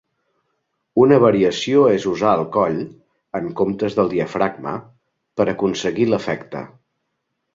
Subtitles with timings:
[1.01, 2.79] Una variació és usar el coll,
[3.41, 4.73] en comptes del diafragma,
[5.41, 6.65] per aconseguir l'efecte.